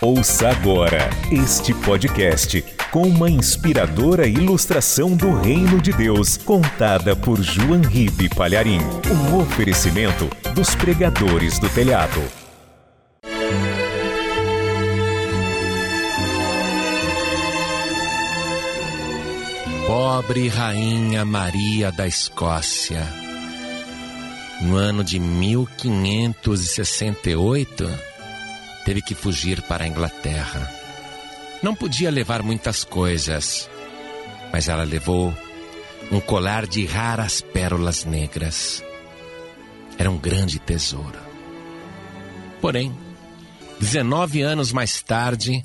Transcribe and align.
Ouça 0.00 0.48
agora 0.50 1.08
este 1.30 1.72
podcast 1.72 2.62
com 2.90 3.02
uma 3.02 3.30
inspiradora 3.30 4.26
ilustração 4.26 5.16
do 5.16 5.40
Reino 5.40 5.80
de 5.80 5.92
Deus, 5.92 6.36
contada 6.36 7.14
por 7.16 7.40
João 7.40 7.80
Ribe 7.80 8.28
Palharim. 8.28 8.80
Um 9.10 9.38
oferecimento 9.38 10.28
dos 10.54 10.74
pregadores 10.74 11.58
do 11.58 11.68
telhado. 11.70 12.22
Pobre 19.86 20.48
Rainha 20.48 21.24
Maria 21.24 21.90
da 21.92 22.06
Escócia. 22.06 23.02
No 24.62 24.76
ano 24.76 25.02
de 25.02 25.18
1568, 25.18 28.13
teve 28.84 29.00
que 29.00 29.14
fugir 29.14 29.62
para 29.62 29.84
a 29.84 29.88
Inglaterra. 29.88 30.70
Não 31.62 31.74
podia 31.74 32.10
levar 32.10 32.42
muitas 32.42 32.84
coisas, 32.84 33.68
mas 34.52 34.68
ela 34.68 34.84
levou 34.84 35.34
um 36.12 36.20
colar 36.20 36.66
de 36.66 36.84
raras 36.84 37.40
pérolas 37.40 38.04
negras. 38.04 38.84
Era 39.96 40.10
um 40.10 40.18
grande 40.18 40.58
tesouro. 40.58 41.18
Porém, 42.60 42.94
19 43.80 44.42
anos 44.42 44.72
mais 44.72 45.02
tarde, 45.02 45.64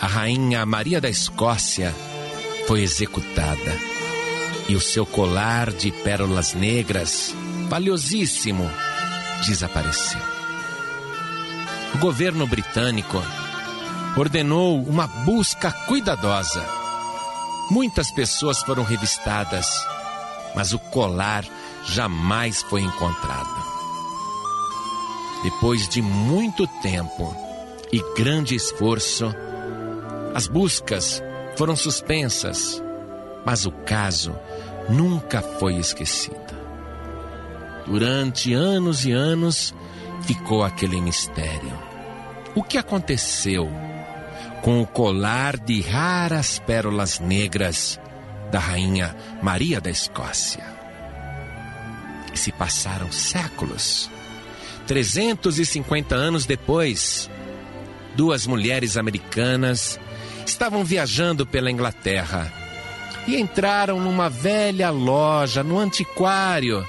a 0.00 0.06
rainha 0.06 0.66
Maria 0.66 1.00
da 1.00 1.08
Escócia 1.08 1.94
foi 2.66 2.82
executada 2.82 3.78
e 4.68 4.74
o 4.74 4.80
seu 4.80 5.04
colar 5.04 5.70
de 5.72 5.90
pérolas 5.90 6.54
negras, 6.54 7.34
valiosíssimo, 7.68 8.68
desapareceu 9.46 10.31
o 11.94 11.98
governo 11.98 12.46
britânico 12.46 13.22
ordenou 14.16 14.82
uma 14.82 15.06
busca 15.06 15.70
cuidadosa. 15.70 16.64
Muitas 17.70 18.10
pessoas 18.10 18.60
foram 18.62 18.82
revistadas, 18.82 19.68
mas 20.54 20.72
o 20.72 20.78
colar 20.78 21.44
jamais 21.84 22.62
foi 22.62 22.82
encontrado. 22.82 23.62
Depois 25.42 25.88
de 25.88 26.00
muito 26.00 26.66
tempo 26.66 27.34
e 27.92 28.00
grande 28.16 28.54
esforço, 28.54 29.34
as 30.34 30.46
buscas 30.46 31.22
foram 31.56 31.76
suspensas, 31.76 32.82
mas 33.44 33.66
o 33.66 33.72
caso 33.72 34.34
nunca 34.88 35.42
foi 35.42 35.76
esquecido. 35.76 36.36
Durante 37.86 38.54
anos 38.54 39.04
e 39.04 39.12
anos, 39.12 39.74
ficou 40.24 40.64
aquele 40.64 41.00
mistério. 41.00 41.78
O 42.54 42.62
que 42.62 42.78
aconteceu 42.78 43.70
com 44.62 44.80
o 44.80 44.86
colar 44.86 45.58
de 45.58 45.80
raras 45.80 46.58
pérolas 46.58 47.18
negras 47.18 48.00
da 48.50 48.58
rainha 48.58 49.16
Maria 49.42 49.80
da 49.80 49.90
Escócia? 49.90 50.64
Se 52.34 52.52
passaram 52.52 53.10
séculos. 53.12 54.10
350 54.86 56.14
anos 56.14 56.44
depois, 56.44 57.30
duas 58.16 58.46
mulheres 58.46 58.96
americanas 58.96 59.98
estavam 60.44 60.84
viajando 60.84 61.46
pela 61.46 61.70
Inglaterra 61.70 62.61
e 63.26 63.36
entraram 63.36 64.00
numa 64.00 64.28
velha 64.28 64.90
loja, 64.90 65.62
no 65.62 65.78
antiquário, 65.78 66.86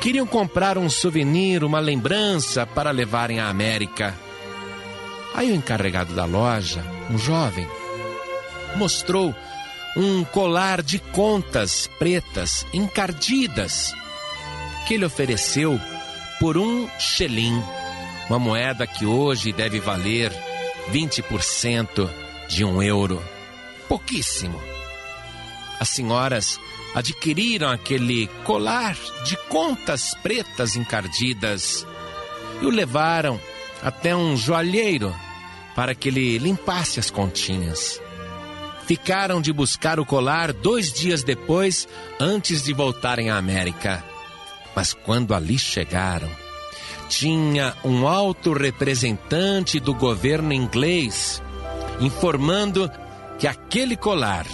Queriam 0.00 0.26
comprar 0.26 0.78
um 0.78 0.88
souvenir, 0.88 1.64
uma 1.64 1.80
lembrança 1.80 2.66
para 2.66 2.90
levarem 2.90 3.40
à 3.40 3.48
América. 3.48 4.14
Aí 5.34 5.50
o 5.50 5.54
encarregado 5.54 6.14
da 6.14 6.24
loja, 6.24 6.84
um 7.10 7.18
jovem, 7.18 7.66
mostrou 8.76 9.34
um 9.96 10.24
colar 10.24 10.82
de 10.82 10.98
contas 10.98 11.90
pretas 11.98 12.66
encardidas 12.72 13.94
que 14.86 14.94
ele 14.94 15.04
ofereceu 15.04 15.80
por 16.38 16.56
um 16.56 16.88
xelim, 16.98 17.62
uma 18.28 18.38
moeda 18.38 18.86
que 18.86 19.04
hoje 19.04 19.52
deve 19.52 19.80
valer 19.80 20.32
20% 20.92 22.08
de 22.48 22.64
um 22.64 22.82
euro. 22.82 23.22
Pouquíssimo. 23.88 24.75
As 25.78 25.88
senhoras 25.90 26.58
adquiriram 26.94 27.68
aquele 27.68 28.26
colar 28.44 28.96
de 29.24 29.36
contas 29.48 30.14
pretas 30.22 30.76
encardidas 30.76 31.86
e 32.60 32.66
o 32.66 32.70
levaram 32.70 33.40
até 33.82 34.16
um 34.16 34.36
joalheiro 34.36 35.14
para 35.74 35.94
que 35.94 36.08
ele 36.08 36.38
limpasse 36.38 36.98
as 36.98 37.10
continhas. 37.10 38.00
Ficaram 38.86 39.40
de 39.40 39.52
buscar 39.52 40.00
o 40.00 40.06
colar 40.06 40.52
dois 40.52 40.92
dias 40.92 41.22
depois, 41.22 41.88
antes 42.20 42.62
de 42.62 42.72
voltarem 42.72 43.30
à 43.30 43.36
América. 43.36 44.02
Mas 44.74 44.94
quando 44.94 45.34
ali 45.34 45.58
chegaram, 45.58 46.30
tinha 47.08 47.74
um 47.84 48.06
alto 48.06 48.52
representante 48.52 49.80
do 49.80 49.92
governo 49.92 50.52
inglês 50.52 51.42
informando 52.00 52.90
que 53.38 53.46
aquele 53.46 53.96
colar 53.96 54.46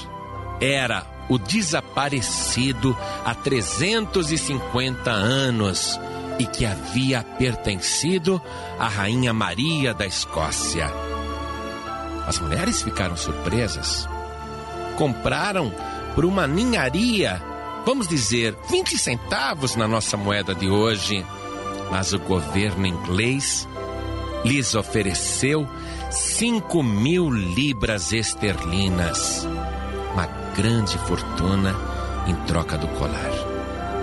era 0.61 1.05
o 1.29 1.39
desaparecido 1.39 2.97
há 3.25 3.35
350 3.35 5.11
anos 5.11 5.99
e 6.39 6.47
que 6.47 6.65
havia 6.65 7.23
pertencido 7.23 8.41
à 8.79 8.89
Rainha 8.89 9.33
Maria 9.33 9.95
da 9.95 10.07
Escócia. 10.07 10.91
As 12.27 12.39
mulheres 12.39 12.83
ficaram 12.83 13.17
surpresas. 13.17 14.09
Compraram 14.97 15.73
por 16.15 16.25
uma 16.25 16.47
ninharia, 16.47 17.43
vamos 17.85 18.07
dizer, 18.07 18.57
20 18.69 18.99
centavos 18.99 19.77
na 19.77 19.89
nossa 19.89 20.17
moeda 20.17 20.55
de 20.55 20.69
hoje. 20.69 21.25
Mas 21.91 22.13
o 22.13 22.19
governo 22.19 22.87
inglês 22.87 23.69
lhes 24.45 24.75
ofereceu 24.75 25.69
5 26.11 26.83
mil 26.83 27.31
libras 27.31 28.13
esterlinas 28.13 29.47
uma 30.13 30.27
grande 30.55 30.99
fortuna 30.99 31.75
em 32.27 32.35
troca 32.47 32.77
do 32.77 32.87
colar. 32.89 33.31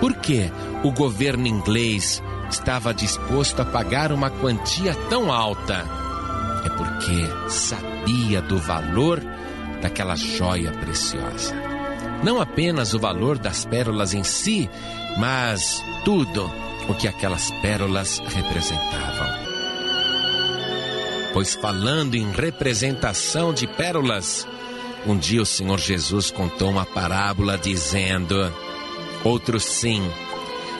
Por 0.00 0.14
que 0.14 0.50
o 0.82 0.90
governo 0.90 1.46
inglês 1.46 2.22
estava 2.50 2.92
disposto 2.94 3.60
a 3.60 3.64
pagar 3.64 4.12
uma 4.12 4.30
quantia 4.30 4.94
tão 5.08 5.32
alta? 5.32 5.84
É 6.64 6.68
porque 6.70 7.50
sabia 7.50 8.40
do 8.42 8.58
valor 8.58 9.22
daquela 9.80 10.16
joia 10.16 10.72
preciosa. 10.72 11.54
Não 12.22 12.40
apenas 12.40 12.92
o 12.92 12.98
valor 12.98 13.38
das 13.38 13.64
pérolas 13.64 14.12
em 14.12 14.22
si, 14.22 14.68
mas 15.18 15.82
tudo 16.04 16.50
o 16.88 16.94
que 16.94 17.08
aquelas 17.08 17.50
pérolas 17.62 18.18
representavam. 18.18 19.28
Pois 21.32 21.54
falando 21.54 22.16
em 22.16 22.30
representação 22.30 23.54
de 23.54 23.66
pérolas, 23.66 24.46
um 25.06 25.16
dia 25.16 25.42
o 25.42 25.46
Senhor 25.46 25.78
Jesus 25.78 26.30
contou 26.30 26.70
uma 26.70 26.84
parábola 26.84 27.56
dizendo: 27.56 28.34
Outro 29.24 29.58
sim, 29.58 30.02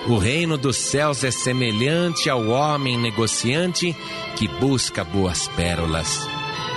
o 0.06 0.18
reino 0.18 0.56
dos 0.56 0.76
céus 0.76 1.24
é 1.24 1.30
semelhante 1.30 2.28
ao 2.28 2.46
homem 2.48 2.98
negociante 2.98 3.94
que 4.36 4.48
busca 4.48 5.04
boas 5.04 5.48
pérolas. 5.48 6.26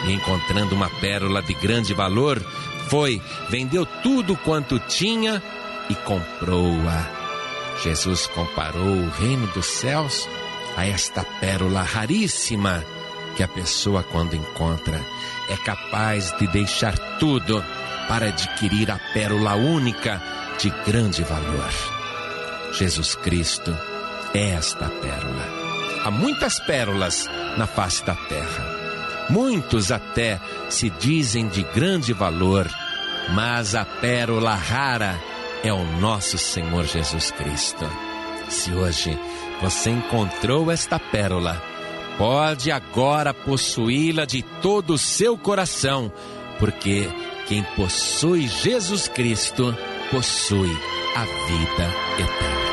E 0.05 0.11
encontrando 0.11 0.75
uma 0.75 0.89
pérola 0.89 1.41
de 1.41 1.53
grande 1.53 1.93
valor, 1.93 2.39
foi, 2.89 3.21
vendeu 3.49 3.85
tudo 3.85 4.35
quanto 4.35 4.77
tinha 4.79 5.41
e 5.89 5.95
comprou-a. 5.95 7.23
Jesus 7.81 8.27
comparou 8.27 8.97
o 8.97 9.09
reino 9.09 9.47
dos 9.47 9.65
céus 9.65 10.27
a 10.75 10.85
esta 10.85 11.23
pérola 11.39 11.81
raríssima 11.81 12.83
que 13.35 13.43
a 13.43 13.47
pessoa, 13.47 14.03
quando 14.03 14.35
encontra, 14.35 14.99
é 15.49 15.57
capaz 15.57 16.31
de 16.37 16.47
deixar 16.47 16.97
tudo 17.19 17.63
para 18.07 18.27
adquirir 18.27 18.91
a 18.91 18.99
pérola 19.13 19.55
única 19.55 20.21
de 20.59 20.69
grande 20.85 21.23
valor. 21.23 21.69
Jesus 22.73 23.15
Cristo 23.15 23.75
é 24.33 24.49
esta 24.51 24.89
pérola. 24.89 25.47
Há 26.03 26.11
muitas 26.11 26.59
pérolas 26.61 27.29
na 27.57 27.67
face 27.67 28.03
da 28.03 28.15
terra. 28.15 28.83
Muitos 29.29 29.91
até 29.91 30.39
se 30.69 30.89
dizem 30.89 31.47
de 31.47 31.63
grande 31.63 32.13
valor, 32.13 32.67
mas 33.33 33.73
a 33.73 33.85
pérola 33.85 34.53
rara 34.53 35.17
é 35.63 35.71
o 35.71 35.83
nosso 35.99 36.37
Senhor 36.37 36.83
Jesus 36.85 37.31
Cristo. 37.31 37.89
Se 38.49 38.73
hoje 38.73 39.17
você 39.61 39.91
encontrou 39.91 40.69
esta 40.69 40.99
pérola, 40.99 41.61
pode 42.17 42.71
agora 42.71 43.33
possuí-la 43.33 44.25
de 44.25 44.41
todo 44.61 44.93
o 44.93 44.97
seu 44.97 45.37
coração, 45.37 46.11
porque 46.59 47.09
quem 47.47 47.63
possui 47.75 48.47
Jesus 48.47 49.07
Cristo 49.07 49.75
possui 50.11 50.71
a 51.15 51.23
vida 51.23 51.93
eterna. 52.19 52.72